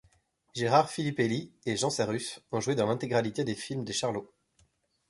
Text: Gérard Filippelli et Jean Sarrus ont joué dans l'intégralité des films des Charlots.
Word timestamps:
Gérard 0.55 0.89
Filippelli 0.89 1.51
et 1.67 1.77
Jean 1.77 1.91
Sarrus 1.91 2.39
ont 2.51 2.59
joué 2.59 2.73
dans 2.73 2.87
l'intégralité 2.87 3.43
des 3.43 3.53
films 3.53 3.83
des 3.83 3.93
Charlots. 3.93 4.33